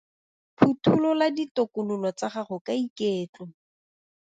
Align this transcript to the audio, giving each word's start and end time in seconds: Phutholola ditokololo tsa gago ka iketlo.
Phutholola 0.57 1.25
ditokololo 1.35 2.09
tsa 2.17 2.27
gago 2.33 2.57
ka 2.65 2.73
iketlo. 2.85 3.45